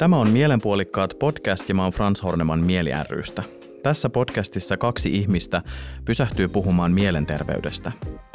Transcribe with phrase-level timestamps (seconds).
[0.00, 3.42] Tämä on Mielenpuolikkaat podcast ja mä oon Frans Horneman Mieli rystä.
[3.82, 5.62] Tässä podcastissa kaksi ihmistä
[6.04, 7.92] pysähtyy puhumaan mielenterveydestä.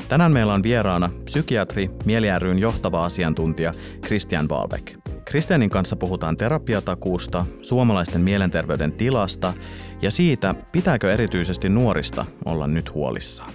[0.10, 3.74] Tänään meillä on vieraana psykiatri, Mieli ryn johtava asiantuntija
[4.06, 4.96] Christian Valbeck.
[5.30, 9.54] Christianin kanssa puhutaan terapiatakuusta, suomalaisten mielenterveyden tilasta
[10.02, 13.54] ja siitä, pitääkö erityisesti nuorista olla nyt huolissaan.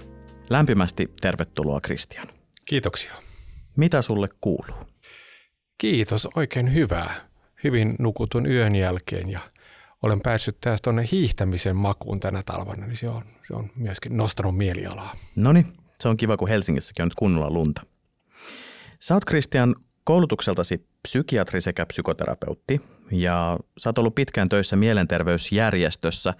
[0.49, 2.27] Lämpimästi tervetuloa Christian.
[2.65, 3.13] Kiitoksia.
[3.77, 4.77] Mitä sulle kuuluu?
[5.77, 7.30] Kiitos, oikein hyvää.
[7.63, 9.39] Hyvin nukutun yön jälkeen ja
[10.03, 14.57] olen päässyt taas tuonne hiihtämisen makuun tänä talvena, niin se on, se on myöskin nostanut
[14.57, 15.13] mielialaa.
[15.35, 17.81] No niin, se on kiva, kun Helsingissäkin on nyt kunnolla lunta.
[18.99, 26.33] Sä oot Christian koulutukseltasi psykiatri sekä psykoterapeutti ja sä oot ollut pitkään töissä mielenterveysjärjestössä,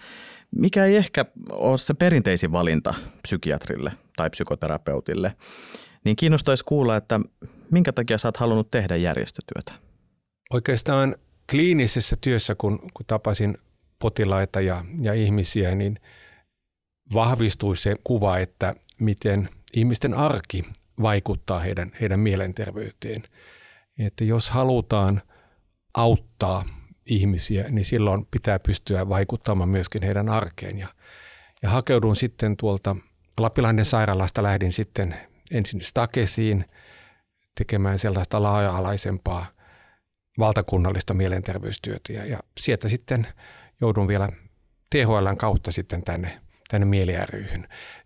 [0.55, 5.35] mikä ei ehkä ole se perinteisin valinta psykiatrille tai psykoterapeutille.
[6.05, 7.19] Niin kiinnostaisi kuulla, että
[7.71, 9.90] minkä takia sä oot halunnut tehdä järjestötyötä?
[10.53, 11.15] Oikeastaan
[11.51, 13.57] kliinisessä työssä, kun, kun tapasin
[13.99, 15.97] potilaita ja, ja ihmisiä, niin
[17.13, 20.63] vahvistui se kuva, että miten ihmisten arki
[21.01, 23.23] vaikuttaa heidän, heidän mielenterveyteen.
[23.99, 25.21] Että jos halutaan
[25.93, 26.65] auttaa
[27.05, 30.77] ihmisiä, niin silloin pitää pystyä vaikuttamaan myöskin heidän arkeen.
[30.77, 30.87] Ja,
[31.61, 32.95] ja hakeudun sitten tuolta
[33.39, 35.15] Lapilainen sairaalasta, lähdin sitten
[35.51, 36.65] ensin Stakesiin
[37.57, 39.60] tekemään sellaista laaja-alaisempaa
[40.39, 42.13] valtakunnallista mielenterveystyötä.
[42.13, 43.27] Ja, ja sieltä sitten
[43.81, 44.29] joudun vielä
[44.89, 47.13] THLn kautta sitten tänne, tänne mieli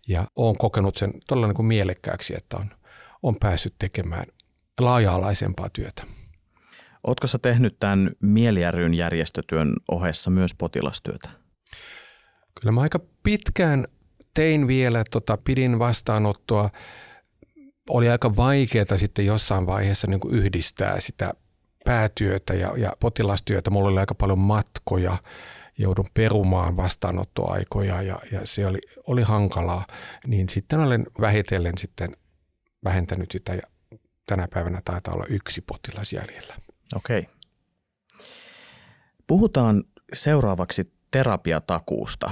[0.08, 2.70] Ja olen kokenut sen todella niin kuin mielekkääksi, että on,
[3.22, 4.24] on päässyt tekemään
[4.80, 6.02] laaja-alaisempaa työtä.
[7.06, 8.60] Oletko sä tehnyt tämän mieli
[8.94, 11.28] järjestötyön ohessa myös potilastyötä?
[12.60, 13.86] Kyllä mä aika pitkään
[14.34, 16.70] tein vielä, tota, pidin vastaanottoa.
[17.88, 21.34] Oli aika vaikeaa sitten jossain vaiheessa niin kuin yhdistää sitä
[21.86, 23.70] päätyötä ja, ja potilastyötä.
[23.70, 25.16] Mulla oli aika paljon matkoja,
[25.78, 29.86] joudun perumaan vastaanottoaikoja ja, ja se oli, oli hankalaa.
[30.26, 32.16] Niin sitten olen vähitellen sitten
[32.84, 33.62] vähentänyt sitä ja
[34.26, 36.54] tänä päivänä taitaa olla yksi potilas jäljellä.
[36.94, 37.28] Okei.
[39.26, 42.30] Puhutaan seuraavaksi terapiatakuusta.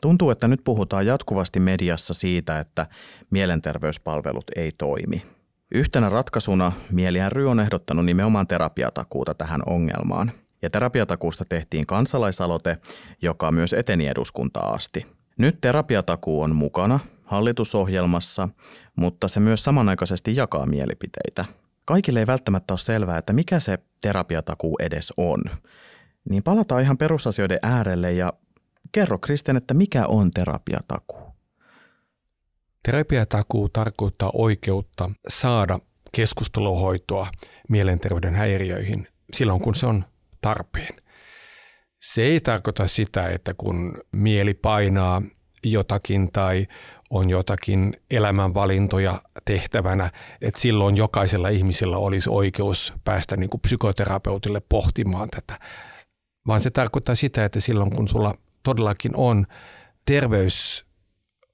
[0.00, 2.86] Tuntuu, että nyt puhutaan jatkuvasti mediassa siitä, että
[3.30, 5.22] mielenterveyspalvelut ei toimi.
[5.74, 10.32] Yhtenä ratkaisuna Mieli ry on ehdottanut nimenomaan terapiatakuuta tähän ongelmaan.
[10.62, 12.78] Ja terapiatakuusta tehtiin kansalaisaloite,
[13.22, 15.06] joka myös eteni eduskuntaa asti.
[15.38, 18.48] Nyt terapiatakuu on mukana hallitusohjelmassa,
[18.96, 21.44] mutta se myös samanaikaisesti jakaa mielipiteitä.
[21.84, 25.40] Kaikille ei välttämättä ole selvää, että mikä se terapiatakuu edes on.
[26.30, 28.32] Niin palataan ihan perusasioiden äärelle ja
[28.92, 31.31] kerro Kristen, että mikä on terapiatakuu?
[32.82, 35.78] Terapiatakuu tarkoittaa oikeutta saada
[36.12, 37.26] keskusteluhoitoa
[37.68, 40.04] mielenterveyden häiriöihin silloin, kun se on
[40.40, 40.94] tarpeen.
[42.02, 45.22] Se ei tarkoita sitä, että kun mieli painaa
[45.64, 46.66] jotakin tai
[47.10, 50.10] on jotakin elämänvalintoja tehtävänä,
[50.40, 55.58] että silloin jokaisella ihmisellä olisi oikeus päästä niin kuin psykoterapeutille pohtimaan tätä.
[56.46, 59.46] Vaan se tarkoittaa sitä, että silloin kun sulla todellakin on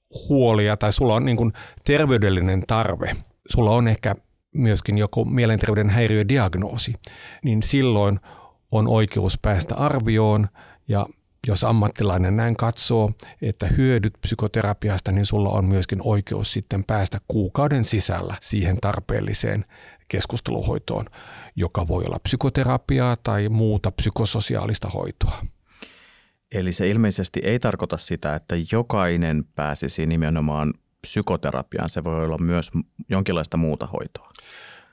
[0.09, 1.53] terveyshuolia tai sulla on niin kuin
[1.83, 3.11] terveydellinen tarve,
[3.49, 4.15] sulla on ehkä
[4.55, 6.93] myöskin joku mielenterveyden häiriödiagnoosi,
[7.43, 8.19] niin silloin
[8.71, 10.47] on oikeus päästä arvioon
[10.87, 11.05] ja
[11.47, 13.11] jos ammattilainen näin katsoo,
[13.41, 19.65] että hyödyt psykoterapiasta, niin sulla on myöskin oikeus sitten päästä kuukauden sisällä siihen tarpeelliseen
[20.07, 21.05] keskusteluhoitoon,
[21.55, 25.41] joka voi olla psykoterapiaa tai muuta psykososiaalista hoitoa.
[26.51, 31.89] Eli se ilmeisesti ei tarkoita sitä, että jokainen pääsisi nimenomaan psykoterapiaan.
[31.89, 32.71] Se voi olla myös
[33.09, 34.31] jonkinlaista muuta hoitoa.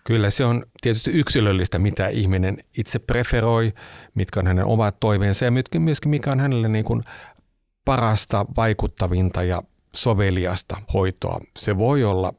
[0.05, 3.72] Kyllä se on tietysti yksilöllistä, mitä ihminen itse preferoi,
[4.16, 7.03] mitkä on hänen omat toiveensa ja myöskin mikä on hänelle niin kuin
[7.84, 9.62] parasta, vaikuttavinta ja
[9.95, 11.41] soveliasta hoitoa.
[11.59, 12.34] Se voi olla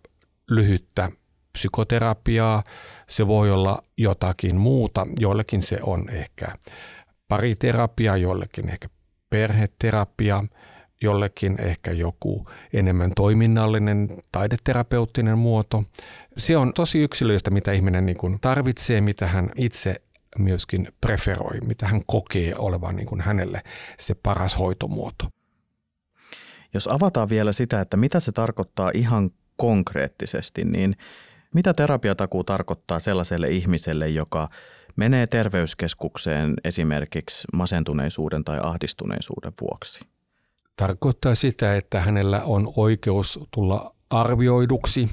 [0.51, 1.11] lyhyttä
[1.53, 2.63] psykoterapiaa,
[3.09, 6.47] se voi olla jotakin muuta, joillekin se on ehkä
[7.27, 8.87] pariterapia, joillekin ehkä
[9.29, 10.43] perheterapia,
[11.01, 15.83] jollekin ehkä joku enemmän toiminnallinen taideterapeuttinen muoto.
[16.37, 20.01] Se on tosi yksilöistä, mitä ihminen niin kuin tarvitsee, mitä hän itse
[20.37, 23.61] myöskin preferoi, mitä hän kokee olevan niin kuin hänelle
[23.99, 25.25] se paras hoitomuoto.
[26.73, 30.95] Jos avataan vielä sitä, että mitä se tarkoittaa ihan konkreettisesti, niin
[31.53, 34.49] mitä terapiatakuu tarkoittaa sellaiselle ihmiselle, joka
[34.97, 40.01] menee terveyskeskukseen esimerkiksi masentuneisuuden tai ahdistuneisuuden vuoksi?
[40.75, 45.09] Tarkoittaa sitä, että hänellä on oikeus tulla arvioiduksi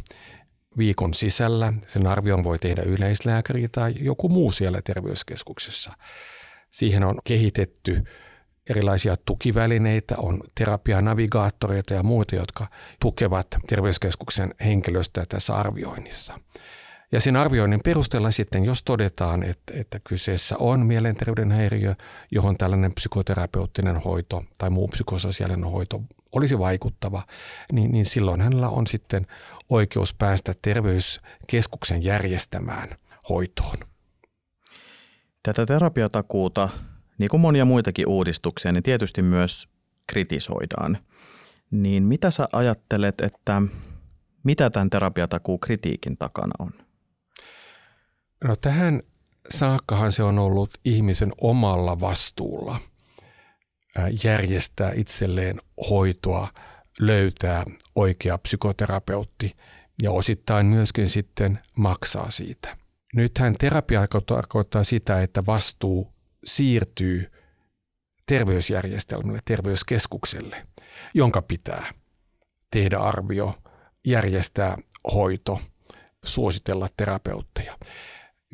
[0.79, 1.73] viikon sisällä.
[1.87, 5.93] Sen arvion voi tehdä yleislääkäri tai joku muu siellä terveyskeskuksessa.
[6.71, 8.05] Siihen on kehitetty
[8.71, 12.67] erilaisia tukivälineitä, on terapianavigaattoreita ja muita, jotka
[13.01, 16.39] tukevat terveyskeskuksen henkilöstöä tässä arvioinnissa.
[17.13, 21.95] Ja sen arvioinnin perusteella sitten, jos todetaan, että, että kyseessä on mielenterveyden häiriö,
[22.31, 26.03] johon tällainen psykoterapeuttinen hoito tai muu psykososiaalinen hoito
[26.33, 27.23] olisi vaikuttava,
[27.73, 29.27] niin, niin silloin hänellä on sitten
[29.69, 32.89] oikeus päästä terveyskeskuksen järjestämään
[33.29, 33.77] hoitoon.
[35.43, 36.69] Tätä terapiatakuuta,
[37.19, 39.69] niin kuin monia muitakin uudistuksia, niin tietysti myös
[40.07, 40.99] kritisoidaan.
[41.71, 43.63] Niin mitä sä ajattelet, että
[44.45, 46.84] mitä tämän terapiatakuu kritiikin takana on?
[48.45, 49.03] No tähän
[49.51, 52.81] saakkahan se on ollut ihmisen omalla vastuulla
[54.25, 55.59] järjestää itselleen
[55.91, 56.49] hoitoa,
[57.01, 57.65] löytää
[57.95, 59.57] oikea psykoterapeutti
[60.03, 62.77] ja osittain myöskin sitten maksaa siitä.
[63.15, 66.15] Nythän terapia tarkoittaa sitä, että vastuu
[66.45, 67.31] siirtyy
[68.27, 70.67] terveysjärjestelmälle, terveyskeskukselle,
[71.15, 71.95] jonka pitää
[72.71, 73.55] tehdä arvio,
[74.07, 74.77] järjestää
[75.15, 75.61] hoito,
[76.25, 77.79] suositella terapeutteja.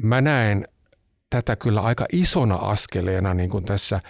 [0.02, 0.68] Mä näen
[1.30, 4.00] tätä kyllä aika isona askeleena niin kuin tässä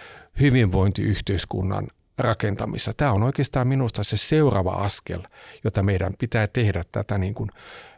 [0.41, 1.87] hyvinvointiyhteiskunnan
[2.19, 2.93] rakentamissa.
[2.97, 5.19] Tämä on oikeastaan minusta se seuraava askel,
[5.65, 7.51] jota meidän pitää tehdä tätä niin kuin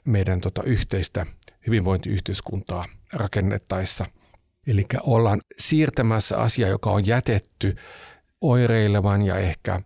[0.04, 1.26] meidän tota yhteistä
[1.66, 4.06] hyvinvointiyhteiskuntaa rakennettaessa.
[4.66, 7.76] Eli ollaan siirtämässä asia, joka on jätetty
[8.40, 9.80] oireilevan ja ehkä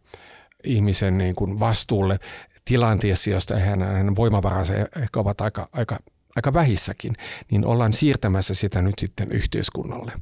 [0.64, 2.18] ihmisen niin kuin vastuulle
[2.64, 5.96] tilanteessa, josta hänen voimavaransa ehkä ovat aika, aika
[6.36, 7.12] aika vähissäkin,
[7.50, 10.12] niin ollaan siirtämässä sitä nyt sitten yhteiskunnalle.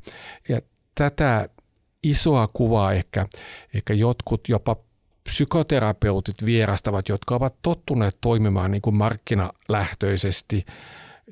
[0.48, 0.60] Ja
[0.94, 1.48] tätä
[2.02, 3.26] isoa kuvaa ehkä,
[3.74, 4.76] ehkä jotkut jopa
[5.24, 10.64] psykoterapeutit vierastavat, jotka ovat tottuneet toimimaan niin kuin markkinalähtöisesti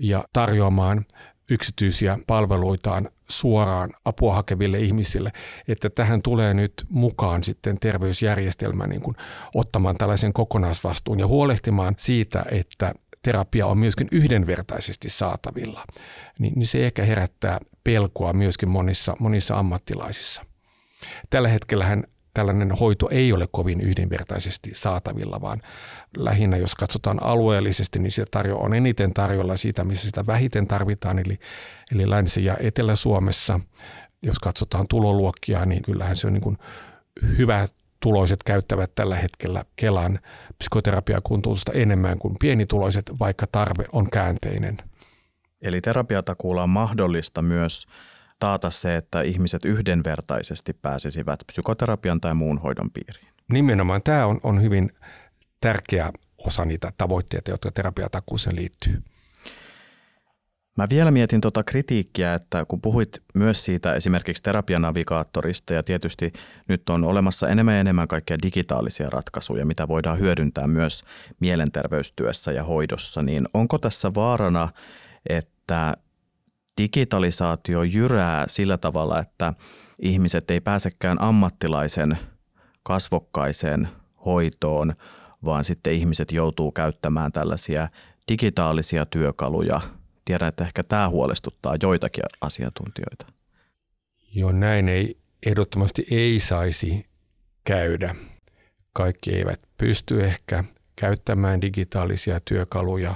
[0.00, 1.06] ja tarjoamaan
[1.50, 5.32] yksityisiä palveluitaan suoraan apua hakeville ihmisille,
[5.68, 9.16] että tähän tulee nyt mukaan sitten terveysjärjestelmä niin kuin
[9.54, 15.84] ottamaan tällaisen kokonaisvastuun ja huolehtimaan siitä, että terapia on myöskin yhdenvertaisesti saatavilla,
[16.38, 20.44] niin, niin se ehkä herättää pelkoa myöskin monissa, monissa ammattilaisissa.
[21.30, 22.04] Tällä hetkellähän
[22.34, 25.62] tällainen hoito ei ole kovin yhdenvertaisesti saatavilla, vaan
[26.16, 31.18] lähinnä jos katsotaan alueellisesti, niin se tarjo on eniten tarjolla siitä, missä sitä vähiten tarvitaan,
[31.18, 31.38] eli,
[31.92, 33.60] eli Länsi- ja Etelä-Suomessa.
[34.22, 36.56] Jos katsotaan tuloluokkia, niin kyllähän se on niin kuin
[37.38, 37.68] hyvä
[38.02, 40.18] tuloiset käyttävät tällä hetkellä Kelan
[40.58, 44.76] psykoterapiakuntoutusta enemmän kuin pienituloiset, vaikka tarve on käänteinen.
[45.62, 47.86] Eli terapiatakuulla on mahdollista myös
[48.38, 53.28] taata se, että ihmiset yhdenvertaisesti pääsisivät psykoterapian tai muun hoidon piiriin.
[53.52, 54.90] Nimenomaan tämä on, on hyvin
[55.60, 59.02] tärkeä osa niitä tavoitteita, jotka terapiatakuuseen liittyy.
[60.76, 66.32] Mä vielä mietin tuota kritiikkiä, että kun puhuit myös siitä esimerkiksi terapianavigaattorista ja tietysti
[66.68, 71.04] nyt on olemassa enemmän ja enemmän kaikkia digitaalisia ratkaisuja, mitä voidaan hyödyntää myös
[71.40, 74.68] mielenterveystyössä ja hoidossa, niin onko tässä vaarana,
[75.28, 75.94] että
[76.80, 79.54] digitalisaatio jyrää sillä tavalla, että
[79.98, 82.18] ihmiset ei pääsekään ammattilaisen
[82.82, 83.88] kasvokkaiseen
[84.24, 84.94] hoitoon,
[85.44, 87.88] vaan sitten ihmiset joutuu käyttämään tällaisia
[88.28, 89.80] digitaalisia työkaluja–
[90.24, 93.26] tiedän, että ehkä tämä huolestuttaa joitakin asiantuntijoita.
[94.34, 97.06] Joo, näin ei ehdottomasti ei saisi
[97.64, 98.14] käydä.
[98.92, 100.64] Kaikki eivät pysty ehkä
[100.96, 103.14] käyttämään digitaalisia työkaluja.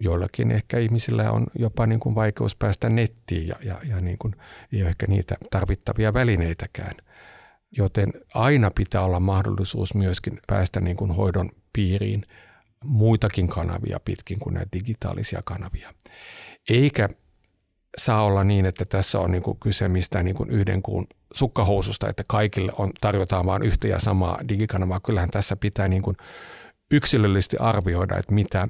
[0.00, 4.36] Joillakin ehkä ihmisillä on jopa niin kuin vaikeus päästä nettiin ja, ja, ja niin kuin
[4.72, 6.94] ei ole ehkä niitä tarvittavia välineitäkään.
[7.76, 12.24] Joten aina pitää olla mahdollisuus myöskin päästä niin kuin hoidon piiriin–
[12.84, 15.94] muitakin kanavia pitkin kuin näitä digitaalisia kanavia.
[16.70, 17.08] Eikä
[17.98, 22.08] saa olla niin, että tässä on niin kuin kyse mistään niin kuin yhden kuun sukkahoususta,
[22.08, 25.00] että kaikille on, tarjotaan vain yhtä ja samaa digikanavaa.
[25.00, 26.16] Kyllähän tässä pitää niin kuin
[26.90, 28.68] yksilöllisesti arvioida, että mitä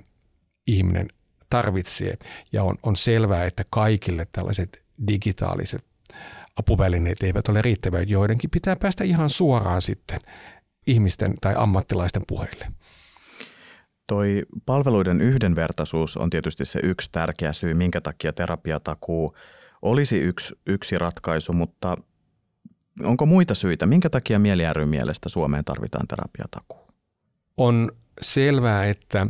[0.67, 1.09] ihminen
[1.51, 2.17] tarvitsee.
[2.53, 5.85] Ja on, on selvää, että kaikille tällaiset digitaaliset
[6.57, 8.03] apuvälineet eivät ole riittäviä.
[8.03, 10.21] Joidenkin pitää päästä ihan suoraan sitten
[10.87, 12.67] ihmisten tai ammattilaisten puheille.
[14.07, 19.37] Toi palveluiden yhdenvertaisuus on tietysti se yksi tärkeä syy, minkä takia terapiatakuu
[19.83, 21.97] olisi yksi, yksi ratkaisu, mutta
[23.05, 23.87] onko muita syitä?
[23.87, 26.89] Minkä takia mieli mielestä Suomeen tarvitaan terapiatakuu?
[27.57, 29.27] On selvää, että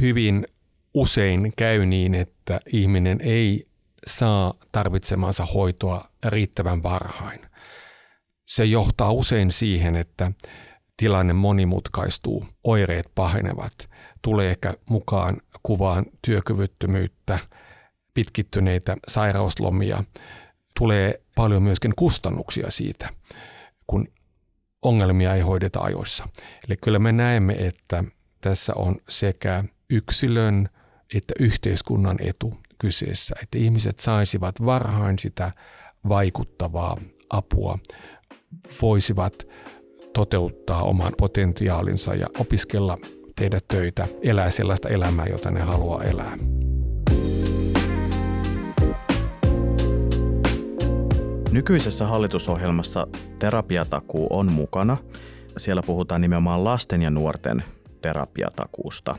[0.00, 0.46] hyvin
[0.94, 3.68] usein käy niin, että ihminen ei
[4.06, 7.40] saa tarvitsemansa hoitoa riittävän varhain.
[8.46, 10.32] Se johtaa usein siihen, että
[10.98, 13.72] tilanne monimutkaistuu, oireet pahenevat,
[14.22, 17.38] tulee ehkä mukaan kuvaan työkyvyttömyyttä,
[18.14, 20.04] pitkittyneitä sairauslomia,
[20.78, 23.08] tulee paljon myöskin kustannuksia siitä,
[23.86, 24.08] kun
[24.82, 26.28] ongelmia ei hoideta ajoissa.
[26.68, 28.04] Eli kyllä me näemme, että
[28.40, 30.68] tässä on sekä yksilön
[31.14, 35.52] että yhteiskunnan etu kyseessä, että ihmiset saisivat varhain sitä
[36.08, 36.96] vaikuttavaa
[37.30, 37.78] apua,
[38.82, 39.46] voisivat
[40.14, 42.98] toteuttaa oman potentiaalinsa ja opiskella,
[43.36, 46.36] tehdä töitä, elää sellaista elämää, jota ne haluaa elää.
[51.50, 53.06] Nykyisessä hallitusohjelmassa
[53.38, 54.96] terapiatakuu on mukana.
[55.56, 57.64] Siellä puhutaan nimenomaan lasten ja nuorten
[58.02, 59.16] terapiatakuusta.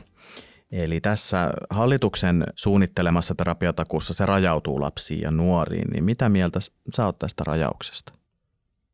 [0.72, 5.88] Eli tässä hallituksen suunnittelemassa terapiatakuussa se rajautuu lapsiin ja nuoriin.
[5.92, 6.60] Niin mitä mieltä
[6.96, 8.12] sä oot tästä rajauksesta?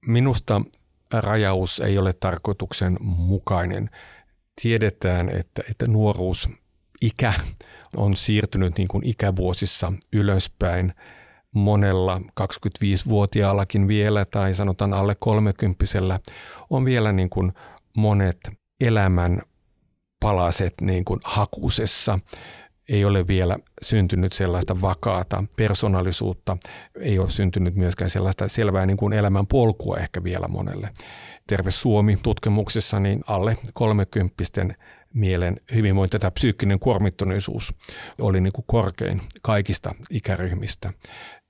[0.07, 0.61] Minusta
[1.13, 3.91] rajaus ei ole tarkoituksen mukainen.
[4.63, 6.49] Tiedetään, että, että nuoruus
[7.03, 7.33] ikä
[7.97, 10.93] on siirtynyt niin kuin ikävuosissa ylöspäin–
[11.57, 15.85] monella 25-vuotiaallakin vielä tai sanotaan alle 30
[16.71, 17.53] on vielä niin kuin
[17.97, 18.39] monet
[18.81, 19.41] elämän
[20.21, 22.19] palaset niin kuin hakusessa.
[22.89, 26.57] Ei ole vielä syntynyt sellaista vakaata persoonallisuutta,
[27.01, 30.91] ei ole syntynyt myöskään sellaista selvää niin kuin elämän polkua ehkä vielä monelle.
[31.47, 34.35] Terve Suomi tutkimuksessa niin alle 30
[35.15, 37.75] mielen hyvinvointi tai psyykkinen kuormittuneisuus
[38.21, 40.93] oli niin kuin korkein kaikista ikäryhmistä.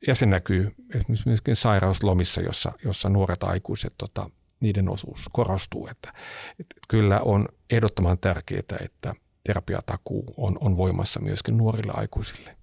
[0.06, 5.88] Ja se näkyy esimerkiksi myöskin sairauslomissa, jossa, jossa nuoret aikuiset, tota, niiden osuus korostuu.
[5.90, 6.12] Että,
[6.58, 9.14] että kyllä on ehdottoman tärkeää, että
[9.46, 12.56] terapiatakuu on, on voimassa myöskin nuorille aikuisille.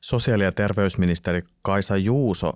[0.00, 2.52] Sosiaali- ja terveysministeri Kaisa Juuso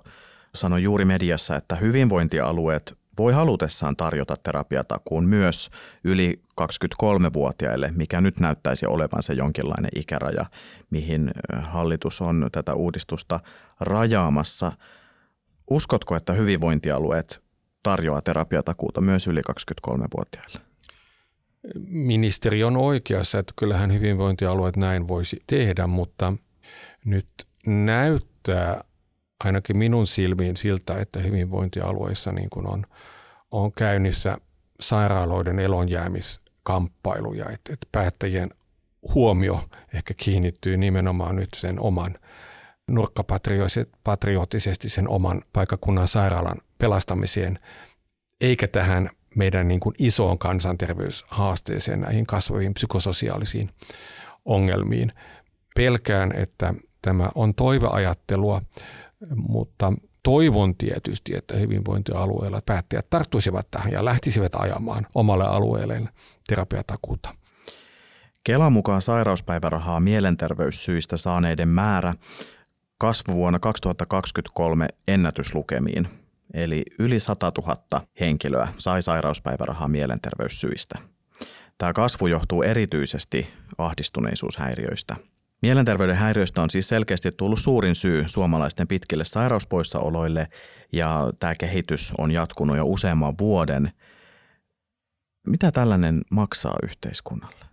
[0.55, 5.71] sanoi juuri mediassa, että hyvinvointialueet voi halutessaan tarjota terapiatakuun myös
[6.05, 10.47] yli 23-vuotiaille, mikä nyt näyttäisi olevan se jonkinlainen ikäraja,
[10.91, 13.41] mihin hallitus on tätä uudistusta
[13.81, 14.73] rajaamassa.
[15.71, 17.43] Uskotko, että hyvinvointialueet
[17.83, 20.66] tarjoaa terapiatakuuta myös yli 23-vuotiaille?
[21.89, 26.33] Ministeri on oikeassa, että kyllähän hyvinvointialueet näin voisi tehdä, mutta
[27.05, 27.29] nyt
[27.67, 28.85] näyttää
[29.45, 32.85] ainakin minun silmiin siltä, että hyvinvointialueissa niin kuin on,
[33.51, 34.39] on käynnissä
[34.81, 38.51] sairaaloiden elonjäämiskamppailuja, että, että päättäjien
[39.15, 39.61] huomio
[39.95, 42.15] ehkä kiinnittyy nimenomaan nyt sen oman
[42.89, 47.59] nurkkapatriottisesti sen oman paikakunnan sairaalan pelastamiseen,
[48.41, 53.71] eikä tähän meidän niin kuin isoon kansanterveyshaasteeseen, näihin kasvaviin psykososiaalisiin
[54.45, 55.13] ongelmiin.
[55.75, 58.63] Pelkään, että tämä on toiveajattelua,
[59.37, 66.09] mutta toivon tietysti, että hyvinvointialueella päättäjät tarttuisivat tähän ja lähtisivät ajamaan omalle alueelleen
[66.49, 67.35] terapiatakuuta.
[68.45, 72.15] Kelan mukaan sairauspäivärahaa mielenterveyssyistä saaneiden määrä
[72.99, 76.09] kasvoi vuonna 2023 ennätyslukemiin,
[76.55, 80.99] eli yli 100 000 henkilöä sai sairauspäivärahaa mielenterveyssyistä.
[81.79, 83.47] Tämä kasvu johtuu erityisesti
[83.79, 85.17] ahdistuneisuushäiriöistä–
[85.63, 90.49] Mielenterveyden häiriöistä on siis selkeästi tullut suurin syy suomalaisten pitkille sairauspoissaoloille
[90.93, 93.93] ja tämä kehitys on jatkunut jo useamman vuoden.
[95.47, 97.65] Mitä tällainen maksaa yhteiskunnalle?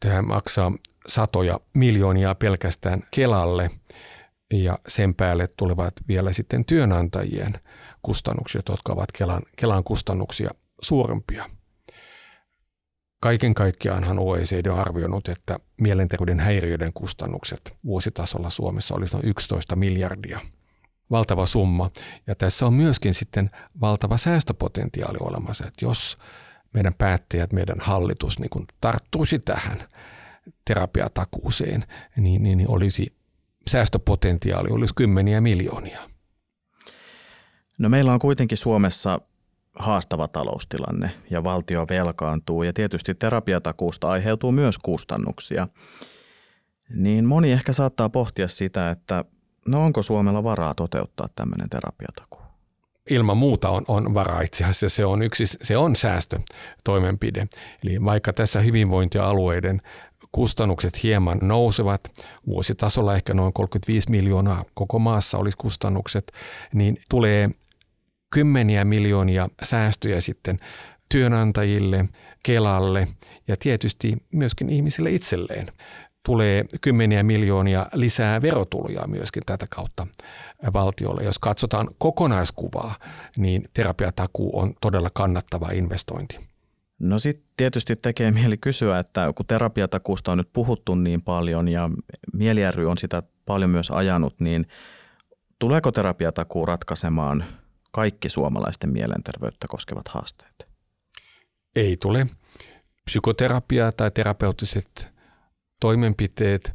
[0.00, 0.72] Tämä maksaa
[1.06, 3.70] satoja miljoonia pelkästään Kelalle
[4.52, 7.52] ja sen päälle tulevat vielä sitten työnantajien
[8.02, 11.44] kustannukset, jotka ovat Kelan, Kelan kustannuksia suurempia–
[13.22, 20.40] Kaiken kaikkiaanhan OECD on arvioinut, että mielenterveyden häiriöiden kustannukset vuositasolla Suomessa olisi noin 11 miljardia.
[21.10, 21.90] Valtava summa.
[22.26, 26.18] Ja tässä on myöskin sitten valtava säästöpotentiaali olemassa, että jos
[26.72, 29.78] meidän päättäjät, meidän hallitus niin kun tarttuisi tähän
[30.64, 31.84] terapiatakuuseen,
[32.16, 33.16] niin, niin, niin olisi
[33.66, 36.11] säästöpotentiaali olisi kymmeniä miljoonia.
[37.82, 39.20] No meillä on kuitenkin Suomessa
[39.74, 45.68] haastava taloustilanne ja valtio velkaantuu ja tietysti terapiatakuusta aiheutuu myös kustannuksia,
[46.90, 49.24] niin moni ehkä saattaa pohtia sitä, että
[49.68, 52.40] no onko Suomella varaa toteuttaa tämmöinen terapiatakuu?
[53.10, 54.96] Ilman muuta on, on varaa itse asiassa.
[54.96, 57.46] Se on, yksi, se on säästötoimenpide.
[57.84, 59.82] Eli vaikka tässä hyvinvointialueiden
[60.32, 62.00] kustannukset hieman nousevat,
[62.46, 66.32] vuositasolla ehkä noin 35 miljoonaa koko maassa olisi kustannukset,
[66.74, 67.50] niin tulee
[68.32, 70.58] kymmeniä miljoonia säästöjä sitten
[71.08, 72.08] työnantajille,
[72.42, 73.08] Kelalle
[73.48, 75.66] ja tietysti myöskin ihmisille itselleen.
[76.26, 80.06] Tulee kymmeniä miljoonia lisää verotuloja myöskin tätä kautta
[80.72, 81.22] valtiolle.
[81.24, 82.94] Jos katsotaan kokonaiskuvaa,
[83.36, 86.38] niin terapiatakuu on todella kannattava investointi.
[86.98, 91.90] No sitten tietysti tekee mieli kysyä, että kun terapiatakuusta on nyt puhuttu niin paljon ja
[92.32, 94.66] Mieli on sitä paljon myös ajanut, niin
[95.62, 97.44] Tuleeko terapiatakuu ratkaisemaan
[97.92, 100.68] kaikki suomalaisten mielenterveyttä koskevat haasteet?
[101.76, 102.26] Ei tule.
[103.04, 105.08] Psykoterapia tai terapeuttiset
[105.80, 106.72] toimenpiteet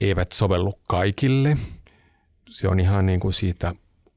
[0.00, 1.56] eivät sovellu kaikille.
[2.48, 3.74] Se on ihan niin kuin siitä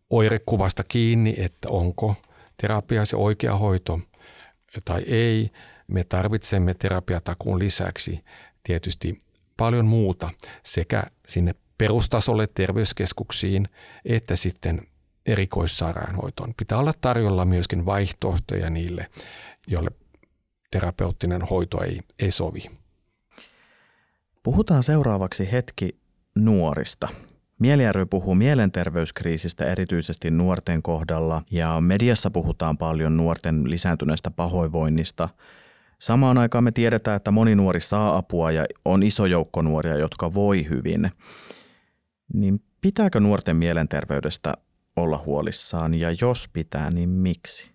[0.10, 2.16] oirekuvasta kiinni, että onko
[2.62, 4.00] terapia se oikea hoito
[4.86, 5.52] tai ei.
[5.88, 8.24] Me tarvitsemme terapiatakuun lisäksi
[8.64, 9.20] tietysti
[9.58, 10.30] paljon muuta
[10.64, 13.70] sekä sinne perustasolle terveyskeskuksiin
[14.06, 14.82] että sitten
[15.28, 16.54] erikoissairaanhoitoon.
[16.58, 19.08] Pitää olla tarjolla myöskin vaihtoehtoja niille,
[19.68, 19.92] joille
[20.72, 22.66] terapeuttinen hoito ei, ei sovi.
[24.44, 26.00] Puhutaan seuraavaksi hetki
[26.36, 27.08] nuorista.
[27.60, 35.30] Mieli ry puhuu mielenterveyskriisistä erityisesti nuorten kohdalla ja mediassa puhutaan paljon nuorten lisääntyneestä pahoinvoinnista.
[36.00, 40.34] Samaan aikaan me tiedetään, että moni nuori saa apua ja on iso joukko nuoria, jotka
[40.34, 41.12] voi hyvin.
[42.34, 44.54] Niin pitääkö nuorten mielenterveydestä
[44.98, 47.72] olla huolissaan ja jos pitää, niin miksi?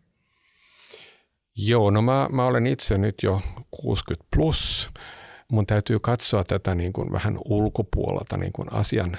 [1.57, 4.91] Joo, no mä, mä olen itse nyt jo 60 plus.
[5.51, 9.19] Mun täytyy katsoa tätä niin kuin vähän ulkopuolelta niin kuin asian,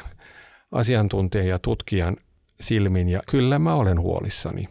[0.72, 2.17] asiantuntijan ja tutkijan
[2.60, 3.10] silmin.
[3.10, 4.67] Ja kyllä mä olen huolissani,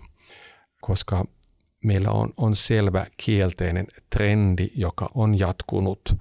[0.80, 1.24] koska
[1.84, 6.16] meillä on, on selvä kielteinen trendi, joka on jatkunut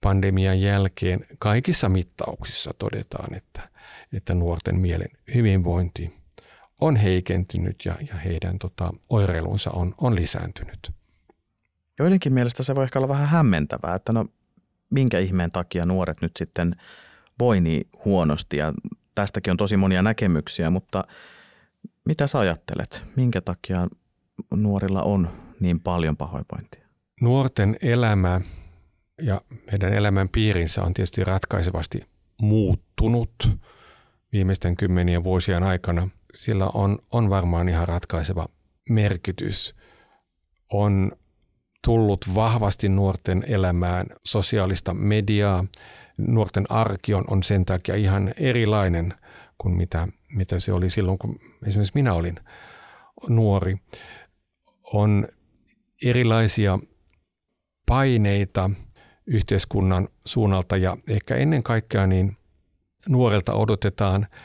[0.00, 1.20] pandemian jälkeen.
[1.38, 3.68] Kaikissa mittauksissa todetaan, että,
[4.12, 6.12] että nuorten mielen hyvinvointi–
[6.80, 10.92] on heikentynyt ja, ja heidän tota, oireilunsa on, on lisääntynyt.
[11.98, 14.26] Joidenkin mielestä se voi ehkä olla vähän hämmentävää, että no
[14.90, 16.76] minkä ihmeen takia nuoret nyt sitten
[17.38, 18.72] voi niin huonosti ja
[19.14, 21.04] tästäkin on tosi monia näkemyksiä, mutta
[22.04, 23.04] mitä sä ajattelet?
[23.16, 23.88] Minkä takia
[24.54, 25.30] nuorilla on
[25.60, 26.86] niin paljon pahoinvointia?
[27.20, 28.40] Nuorten elämä
[29.22, 29.40] ja
[29.72, 32.02] heidän elämän piirinsä on tietysti ratkaisevasti
[32.42, 33.50] muuttunut
[34.32, 38.48] viimeisten kymmenien vuosien aikana– sillä on, on varmaan ihan ratkaiseva
[38.90, 39.74] merkitys.
[40.72, 41.12] On
[41.84, 45.64] tullut vahvasti nuorten elämään sosiaalista mediaa.
[46.18, 49.14] Nuorten arki on, on sen takia ihan erilainen
[49.58, 52.36] kuin mitä, mitä se oli silloin, kun esimerkiksi minä olin
[53.28, 53.76] nuori.
[54.92, 55.28] On
[56.04, 56.78] erilaisia
[57.86, 58.70] paineita
[59.26, 62.36] yhteiskunnan suunnalta ja ehkä ennen kaikkea niin
[63.08, 64.26] nuorelta odotetaan–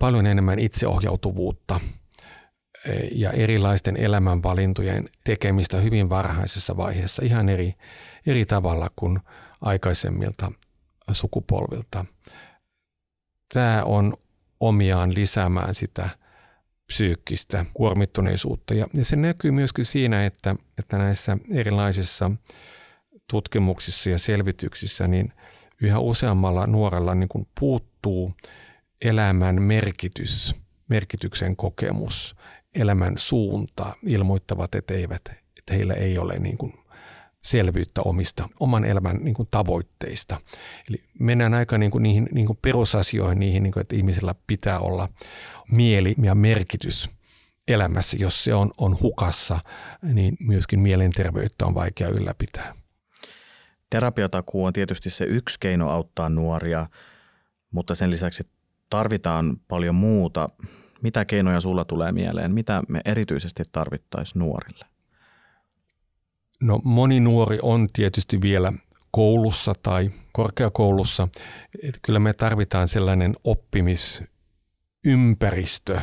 [0.00, 1.80] paljon enemmän itseohjautuvuutta
[2.86, 7.74] e, ja erilaisten elämänvalintojen tekemistä hyvin varhaisessa vaiheessa ihan eri,
[8.26, 9.20] eri tavalla kuin
[9.60, 10.52] aikaisemmilta
[11.12, 12.04] sukupolvilta.
[13.54, 14.14] Tämä on
[14.60, 16.08] omiaan lisäämään sitä
[16.86, 18.74] psyykkistä kuormittuneisuutta.
[18.74, 22.30] Ja, se näkyy myöskin siinä, että, että näissä erilaisissa
[23.30, 25.32] tutkimuksissa ja selvityksissä niin
[25.82, 28.34] yhä useammalla nuorella niin kuin puuttuu
[29.04, 30.54] elämän merkitys,
[30.88, 32.36] merkityksen kokemus,
[32.74, 35.22] elämän suunta ilmoittavat, että, eivät,
[35.58, 36.72] että heillä ei ole niin kuin
[37.42, 40.40] selvyyttä omista, oman elämän niin kuin tavoitteista.
[40.90, 44.78] Eli mennään aika niin kuin niihin niin kuin perusasioihin, niihin, niin kuin, että ihmisellä pitää
[44.78, 45.08] olla
[45.70, 47.10] mieli ja merkitys
[47.68, 48.16] elämässä.
[48.20, 49.60] Jos se on, on hukassa,
[50.02, 52.74] niin myöskin mielenterveyttä on vaikea ylläpitää.
[53.90, 56.86] Terapiatakuu on tietysti se yksi keino auttaa nuoria,
[57.70, 58.42] mutta sen lisäksi
[58.90, 60.48] tarvitaan paljon muuta.
[61.02, 62.54] Mitä keinoja sulla tulee mieleen?
[62.54, 64.84] Mitä me erityisesti tarvittaisiin nuorille?
[66.62, 68.72] No moni nuori on tietysti vielä
[69.10, 71.28] koulussa tai korkeakoulussa.
[71.82, 76.00] Et kyllä me tarvitaan sellainen oppimisympäristö,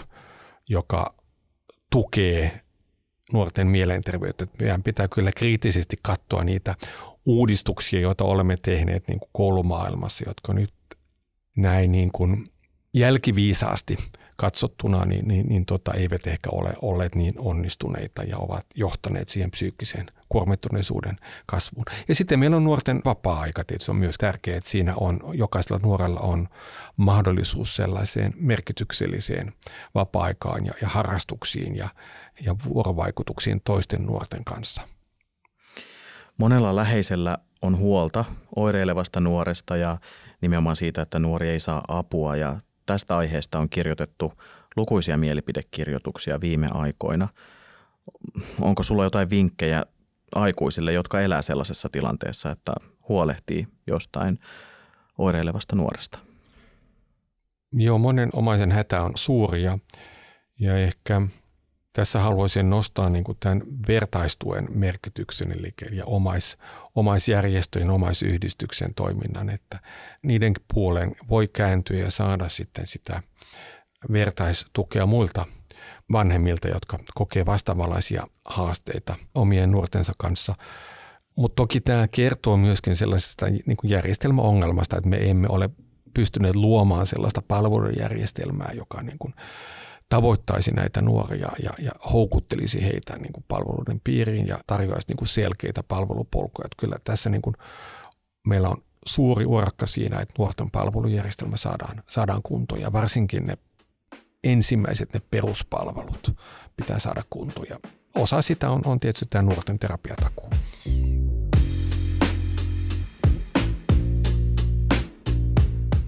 [0.70, 1.16] joka
[1.90, 2.62] tukee
[3.34, 4.48] nuorten mielenterveyttä.
[4.60, 6.76] Meidän pitää kyllä kriittisesti katsoa niitä
[7.26, 10.74] uudistuksia, joita olemme tehneet niin kuin koulumaailmassa, jotka nyt
[11.58, 12.46] näin niin kuin
[13.00, 13.98] jälkiviisaasti
[14.36, 19.52] katsottuna, niin, niin, niin tota, eivät ehkä ole olleet niin onnistuneita ja ovat johtaneet siihen
[19.52, 21.86] psyykkiseen kuormittuneisuuden kasvuun.
[22.08, 26.20] Ja sitten meillä on nuorten vapaa-aika, tietysti on myös tärkeää, että siinä on, jokaisella nuorella
[26.20, 26.48] on
[26.98, 29.54] mahdollisuus sellaiseen merkitykselliseen
[29.96, 31.90] vapaa-aikaan ja, ja harrastuksiin ja,
[32.46, 34.82] ja vuorovaikutuksiin toisten nuorten kanssa.
[36.38, 39.98] Monella läheisellä on huolta oireilevasta nuoresta ja
[40.42, 44.34] nimenomaan siitä, että nuori ei saa apua ja Tästä aiheesta on kirjoitettu
[44.76, 47.28] lukuisia mielipidekirjoituksia viime aikoina.
[48.62, 49.86] Onko sulla jotain vinkkejä
[50.36, 52.74] aikuisille, jotka elää sellaisessa tilanteessa, että
[53.10, 54.40] huolehtii jostain
[55.18, 56.20] oireilevasta nuoresta?
[57.72, 59.78] Joo, monen omaisen hätä on suuri ja,
[60.60, 61.22] ja ehkä
[61.98, 66.58] tässä haluaisin nostaa niin kuin tämän vertaistuen merkityksen, eli ja omais,
[66.96, 69.80] omaisjärjestöjen, omaisyhdistyksen toiminnan, että
[70.24, 73.24] niiden puolen voi kääntyä ja saada sitten sitä
[74.12, 75.46] vertaistukea muilta
[76.12, 80.56] vanhemmilta, jotka kokee vastaavanlaisia haasteita omien nuortensa kanssa.
[81.36, 85.70] Mutta toki tämä kertoo myöskin sellaisesta niin kuin järjestelmäongelmasta, että me emme ole
[86.14, 89.34] pystyneet luomaan sellaista palvelujärjestelmää, joka niin kuin
[90.10, 95.28] tavoittaisi näitä nuoria ja, ja houkuttelisi heitä niin kuin palveluiden piiriin ja tarjoaisi niin kuin
[95.28, 96.66] selkeitä palvelupolkuja.
[96.66, 97.56] Että kyllä tässä niin kuin
[98.48, 103.58] meillä on suuri urakka siinä, että nuorten palvelujärjestelmä saadaan, saadaan kuntoon ja varsinkin ne
[104.44, 106.36] ensimmäiset ne peruspalvelut
[106.78, 107.68] pitää saada kuntoon.
[107.70, 107.80] Ja
[108.16, 110.50] osa sitä on, on tietysti tämä nuorten terapiatakuu.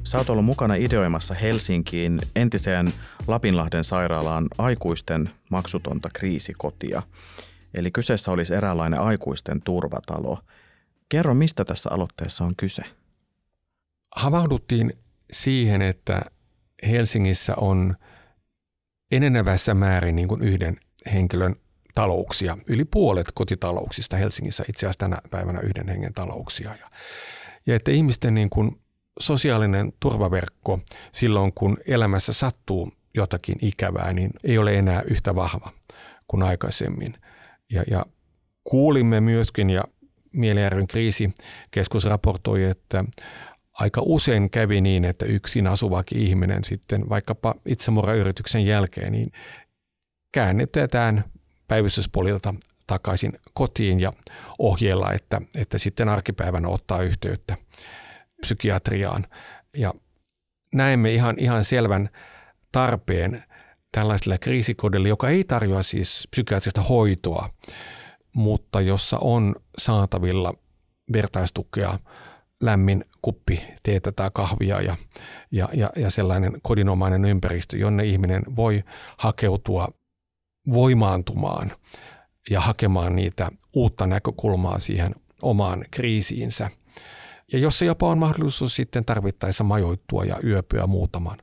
[0.09, 2.93] Sä oot ollut mukana ideoimassa Helsinkiin entiseen
[3.27, 7.01] Lapinlahden sairaalaan aikuisten maksutonta kriisikotia.
[7.73, 10.39] Eli kyseessä olisi eräänlainen aikuisten turvatalo.
[11.09, 12.81] Kerro, mistä tässä aloitteessa on kyse?
[14.15, 14.91] Havahduttiin
[15.31, 16.21] siihen, että
[16.87, 17.95] Helsingissä on
[19.11, 20.77] enenevässä määrin niin kuin yhden
[21.13, 21.55] henkilön
[21.95, 22.57] talouksia.
[22.67, 26.69] Yli puolet kotitalouksista Helsingissä itse asiassa tänä päivänä yhden hengen talouksia.
[26.69, 26.89] Ja,
[27.65, 28.81] ja että ihmisten niin kuin
[29.19, 30.79] sosiaalinen turvaverkko
[31.11, 35.71] silloin, kun elämässä sattuu jotakin ikävää, niin ei ole enää yhtä vahva
[36.27, 37.15] kuin aikaisemmin.
[37.71, 38.05] Ja, ja
[38.63, 39.83] kuulimme myöskin, ja
[40.31, 43.05] Mielijärven kriisikeskus raportoi, että
[43.73, 49.31] aika usein kävi niin, että yksin asuvakin ihminen sitten vaikkapa itsemurrayrityksen jälkeen, niin
[50.31, 51.23] käännetetään
[51.67, 52.53] päivystyspolilta
[52.87, 54.13] takaisin kotiin ja
[54.59, 57.57] ohjeella, että, että sitten arkipäivänä ottaa yhteyttä
[58.41, 59.25] psykiatriaan.
[59.77, 59.93] Ja
[60.73, 62.09] näemme ihan, ihan selvän
[62.71, 63.43] tarpeen
[63.91, 67.49] tällaiselle kriisikodille, joka ei tarjoa siis psykiatrista hoitoa,
[68.35, 70.53] mutta jossa on saatavilla
[71.13, 71.99] vertaistukea,
[72.61, 74.97] lämmin kuppi teetä tai kahvia ja,
[75.51, 78.83] ja, ja, ja sellainen kodinomainen ympäristö, jonne ihminen voi
[79.17, 79.87] hakeutua
[80.73, 81.71] voimaantumaan
[82.49, 86.69] ja hakemaan niitä uutta näkökulmaa siihen omaan kriisiinsä–
[87.51, 91.37] ja jos se jopa on mahdollisuus sitten tarvittaessa majoittua ja yöpyä muutaman,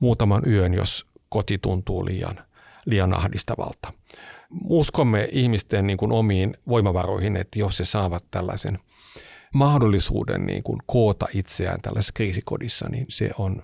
[0.00, 2.38] muutaman yön, jos koti tuntuu liian,
[2.86, 3.92] liian ahdistavalta.
[4.64, 8.78] Uskomme ihmisten niin kuin omiin voimavaroihin, että jos se saavat tällaisen
[9.54, 13.62] mahdollisuuden niin kuin koota itseään tällaisessa kriisikodissa, niin se on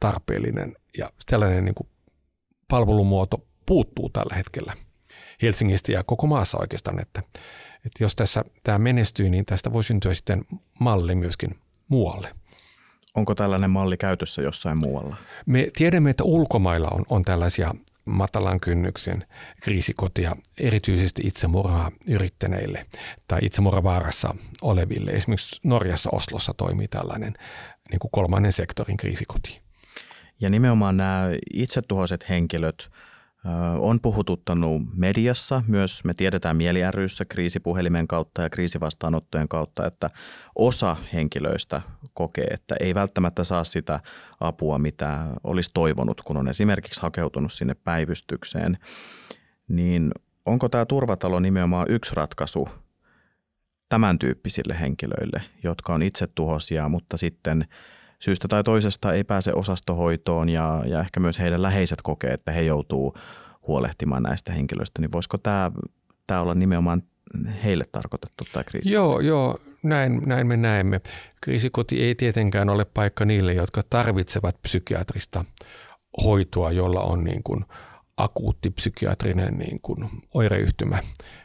[0.00, 1.88] tarpeellinen ja tällainen niin kuin
[2.68, 4.72] palvelumuoto puuttuu tällä hetkellä
[5.42, 7.22] Helsingistä ja koko maassa oikeastaan, että
[7.86, 10.44] että jos tässä tämä menestyy, niin tästä voi syntyä sitten
[10.80, 12.32] malli myöskin muualle.
[13.14, 15.16] Onko tällainen malli käytössä jossain muualla?
[15.46, 19.26] Me tiedämme, että ulkomailla on, on tällaisia matalan kynnyksen
[19.60, 22.86] kriisikotia erityisesti itsemurhaa yrittäneille
[23.28, 25.10] tai itsemurhavaarassa oleville.
[25.10, 27.34] Esimerkiksi Norjassa Oslossa toimii tällainen
[27.90, 29.60] niin kuin kolmannen sektorin kriisikoti.
[30.40, 32.90] Ja nimenomaan nämä itsetuhoiset henkilöt–
[33.78, 36.80] on puhututtanut mediassa, myös me tiedetään mieli
[37.28, 40.10] kriisipuhelimen kautta ja kriisivastaanottojen kautta, että
[40.54, 41.82] osa henkilöistä
[42.14, 44.00] kokee, että ei välttämättä saa sitä
[44.40, 48.78] apua, mitä olisi toivonut, kun on esimerkiksi hakeutunut sinne päivystykseen.
[49.68, 50.12] Niin
[50.46, 52.68] onko tämä turvatalo nimenomaan yksi ratkaisu
[53.88, 57.64] tämän tyyppisille henkilöille, jotka on itse tuhosia, mutta sitten
[58.20, 62.62] syystä tai toisesta ei pääse osastohoitoon ja, ja ehkä myös heidän läheiset kokee, että he
[62.62, 63.14] joutuu
[63.66, 65.70] huolehtimaan näistä henkilöistä, niin voisiko tämä,
[66.26, 67.02] tämä olla nimenomaan
[67.64, 68.92] heille tarkoitettu tämä kriisi?
[68.92, 71.00] Joo, joo, näin, näin me näemme.
[71.40, 75.44] Kriisikoti ei tietenkään ole paikka niille, jotka tarvitsevat psykiatrista
[76.24, 77.64] hoitoa, jolla on niin kuin
[78.16, 80.98] akuutti psykiatrinen niin kuin oireyhtymä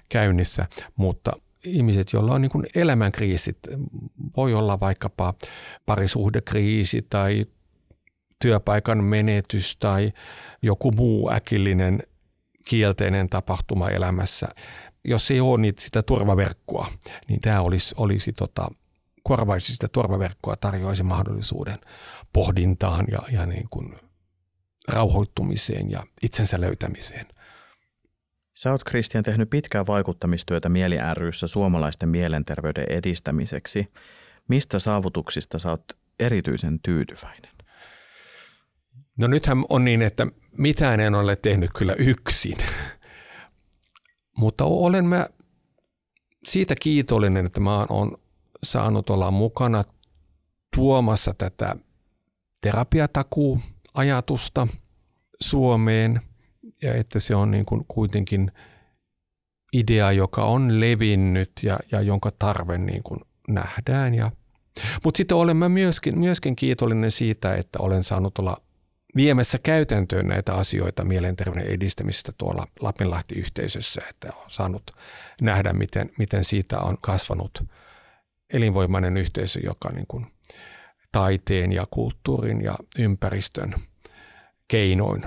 [0.09, 1.31] käynnissä, mutta
[1.63, 3.57] ihmiset, joilla on niin kuin elämänkriisit,
[4.37, 5.33] voi olla vaikkapa
[5.85, 7.45] parisuhdekriisi tai
[8.41, 10.13] työpaikan menetys tai
[10.61, 11.99] joku muu äkillinen
[12.65, 14.47] kielteinen tapahtuma elämässä.
[15.03, 16.87] Jos ei ole niitä, sitä turvaverkkoa,
[17.27, 18.71] niin tämä olisi, olisi tota,
[19.23, 21.77] korvaisi sitä turvaverkkoa, tarjoaisi mahdollisuuden
[22.33, 23.95] pohdintaan ja, ja niin kuin
[24.87, 27.25] rauhoittumiseen ja itsensä löytämiseen.
[28.59, 33.91] Sä oot Kristian tehnyt pitkää vaikuttamistyötä Mieli ryssä suomalaisten mielenterveyden edistämiseksi.
[34.49, 35.83] Mistä saavutuksista sä oot
[36.19, 37.51] erityisen tyytyväinen?
[39.17, 42.57] No nythän on niin, että mitään en ole tehnyt kyllä yksin,
[44.37, 45.27] mutta olen mä
[46.47, 48.17] siitä kiitollinen, että mä oon
[48.63, 49.83] saanut olla mukana
[50.75, 51.75] tuomassa tätä
[52.61, 54.67] terapiatakuu-ajatusta
[55.41, 56.21] Suomeen
[56.81, 58.51] ja että se on niin kuin kuitenkin
[59.73, 64.15] idea, joka on levinnyt ja, ja jonka tarve niin kuin nähdään.
[64.15, 64.31] Ja,
[65.03, 68.57] mutta sitten olen mä myöskin, myöskin kiitollinen siitä, että olen saanut olla
[69.15, 74.91] viemässä käytäntöön näitä asioita mielenterveyden edistämisestä tuolla Lapinlahti-yhteisössä, että on saanut
[75.41, 77.63] nähdä, miten, miten siitä on kasvanut
[78.53, 80.25] elinvoimainen yhteisö, joka niin kuin
[81.11, 83.73] taiteen ja kulttuurin ja ympäristön
[84.67, 85.23] keinoin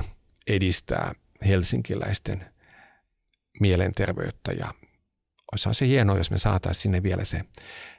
[0.47, 2.47] edistää helsinkiläisten
[3.61, 4.75] mielenterveyttä ja
[5.53, 7.41] olisi se hienoa, jos me saataisiin sinne vielä se,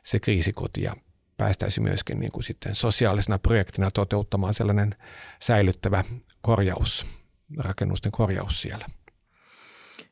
[0.04, 0.96] se kriisikoti ja
[1.38, 4.96] päästäisi myöskin niin kuin sitten sosiaalisena projektina toteuttamaan sellainen
[5.42, 6.04] säilyttävä
[6.42, 7.06] korjaus,
[7.58, 8.86] rakennusten korjaus siellä.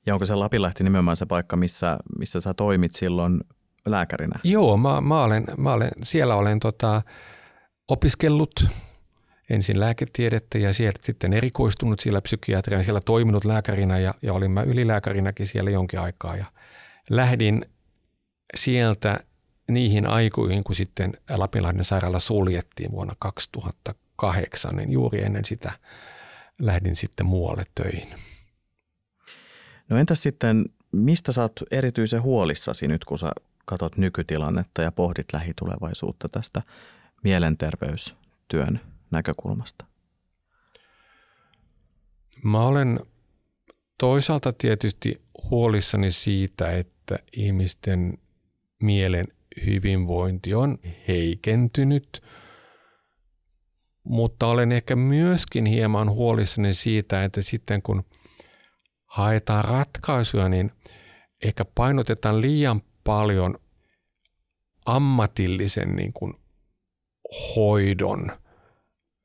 [0.05, 3.41] Ja onko se Lapinlahti nimenomaan se paikka, missä, missä sä toimit silloin
[3.85, 4.39] lääkärinä?
[4.43, 7.01] Joo, mä, mä, olen, mä olen, siellä olen tota,
[7.87, 8.67] opiskellut
[9.51, 14.63] ensin lääketiedettä ja sieltä sitten erikoistunut siellä psykiatriaan, siellä toiminut lääkärinä ja, ja olin mä
[14.63, 16.45] ylilääkärinäkin siellä jonkin aikaa ja
[17.09, 17.65] lähdin
[18.55, 19.19] sieltä
[19.71, 25.71] niihin aikoihin, kun sitten Lapinlahden sairaala suljettiin vuonna 2008, niin juuri ennen sitä
[26.61, 28.07] lähdin sitten muualle töihin.
[29.89, 33.31] No entäs sitten, mistä sä oot erityisen huolissasi nyt, kun sä
[33.65, 36.61] katot nykytilannetta ja pohdit lähitulevaisuutta tästä
[37.23, 39.85] mielenterveystyön näkökulmasta?
[42.43, 42.99] Mä olen
[43.97, 45.21] toisaalta tietysti
[45.51, 48.17] huolissani siitä, että ihmisten
[48.83, 49.27] mielen
[49.65, 52.23] hyvinvointi on heikentynyt,
[54.03, 58.03] mutta olen ehkä myöskin hieman huolissani siitä, että sitten kun
[59.05, 60.71] haetaan ratkaisuja, niin
[61.43, 63.55] ehkä painotetaan liian paljon
[64.85, 66.33] ammatillisen niin kuin
[67.55, 68.31] hoidon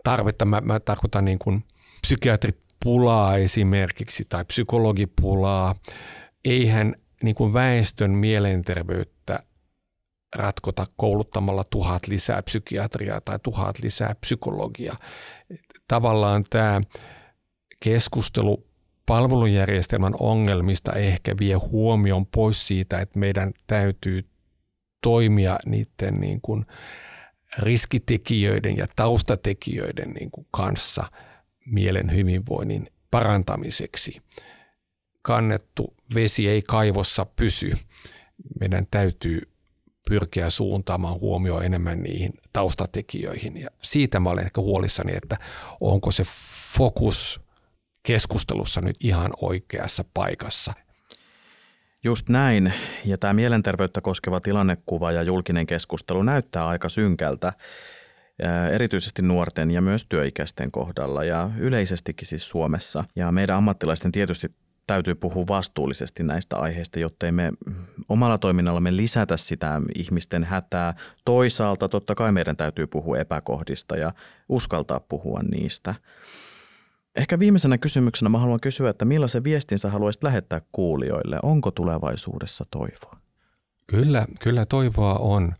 [0.07, 0.45] tarvetta.
[0.45, 1.65] Mä, mä tarkoitan niin kuin
[2.01, 5.75] psykiatripulaa esimerkiksi tai psykologipulaa.
[6.45, 9.43] Eihän niin kuin väestön mielenterveyttä
[10.37, 14.97] ratkota kouluttamalla tuhat lisää psykiatriaa tai tuhat lisää psykologiaa.
[15.89, 16.81] Tavallaan tämä
[17.81, 18.67] keskustelu
[19.07, 24.29] palvelujärjestelmän ongelmista ehkä vie huomion pois siitä, että meidän täytyy
[25.03, 26.67] toimia niiden niin kuin
[27.59, 31.05] riskitekijöiden ja taustatekijöiden niin kuin kanssa
[31.67, 34.23] mielen hyvinvoinnin parantamiseksi.
[35.23, 37.73] Kannettu vesi ei kaivossa pysy.
[38.61, 39.43] Meidän täytyy
[40.09, 43.57] pyrkiä suuntaamaan huomioon enemmän niihin taustatekijöihin.
[43.57, 45.37] Ja siitä mä olen ehkä huolissani, että
[45.81, 46.25] onko se
[46.77, 47.41] fokus
[48.03, 50.73] keskustelussa nyt ihan oikeassa paikassa.
[52.05, 52.73] Just näin.
[53.05, 57.53] Ja tämä mielenterveyttä koskeva tilannekuva ja julkinen keskustelu näyttää aika synkältä,
[58.73, 63.05] erityisesti nuorten ja myös työikäisten kohdalla ja yleisestikin siis Suomessa.
[63.17, 64.55] Ja meidän ammattilaisten tietysti
[64.87, 67.53] täytyy puhua vastuullisesti näistä aiheista, jottei me
[68.09, 70.95] omalla toiminnallamme lisätä sitä ihmisten hätää.
[71.25, 74.13] Toisaalta totta kai meidän täytyy puhua epäkohdista ja
[74.49, 75.95] uskaltaa puhua niistä.
[77.17, 81.39] Ehkä viimeisenä kysymyksenä mä haluan kysyä, että millaisen viestin sä haluaisit lähettää kuulijoille?
[81.43, 83.21] Onko tulevaisuudessa toivoa?
[83.87, 85.55] Kyllä, kyllä toivoa on.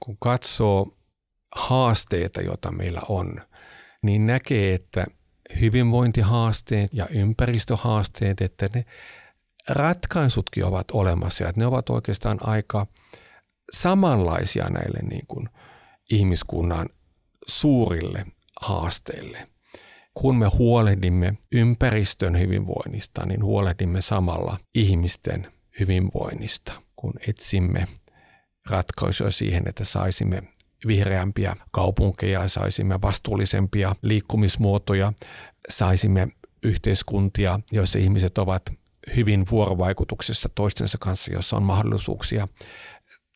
[0.00, 0.96] Kun katsoo
[1.56, 3.40] haasteita, joita meillä on,
[4.02, 5.06] niin näkee, että
[5.60, 8.84] hyvinvointihaasteet ja ympäristöhaasteet, että ne
[9.68, 12.86] ratkaisutkin ovat olemassa ja ne ovat oikeastaan aika
[13.72, 15.48] samanlaisia näille niin kuin
[16.10, 16.88] ihmiskunnan
[17.46, 18.26] suurille
[18.60, 19.53] haasteille.
[20.14, 25.46] Kun me huolehdimme ympäristön hyvinvoinnista, niin huolehdimme samalla ihmisten
[25.80, 27.84] hyvinvoinnista, kun etsimme
[28.70, 30.42] ratkaisuja siihen, että saisimme
[30.86, 35.12] vihreämpiä kaupunkeja, saisimme vastuullisempia liikkumismuotoja,
[35.68, 36.28] saisimme
[36.64, 38.62] yhteiskuntia, joissa ihmiset ovat
[39.16, 42.48] hyvin vuorovaikutuksessa toistensa kanssa, jossa on mahdollisuuksia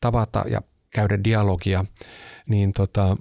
[0.01, 1.85] tavata ja käydä dialogia,
[2.47, 3.17] niin tota,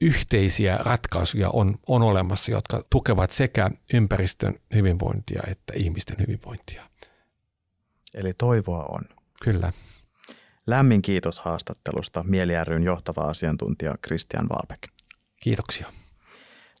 [0.00, 6.82] yhteisiä ratkaisuja on, on olemassa, jotka tukevat sekä ympäristön hyvinvointia että ihmisten hyvinvointia.
[8.14, 9.02] Eli toivoa on.
[9.42, 9.72] Kyllä.
[10.66, 14.82] Lämmin kiitos haastattelusta Mieli ryn johtava asiantuntija Christian Valbeck.
[15.42, 15.86] Kiitoksia.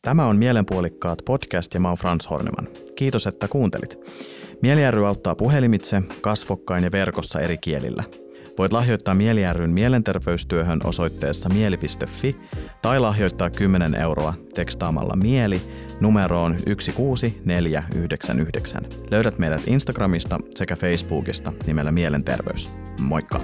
[0.02, 2.68] Tämä on Mielenpuolikkaat podcast ja mä oon Frans Horneman.
[2.96, 3.98] Kiitos, että kuuntelit.
[4.62, 8.04] Mieli ry auttaa puhelimitse, kasvokkain ja verkossa eri kielillä.
[8.58, 12.36] Voit lahjoittaa Mieli mielenterveystyöhön osoitteessa mieli.fi
[12.82, 15.60] tai lahjoittaa 10 euroa tekstaamalla mieli
[16.00, 18.82] numeroon 16499.
[19.10, 22.70] Löydät meidät Instagramista sekä Facebookista nimellä Mielenterveys.
[23.00, 23.40] Moikka!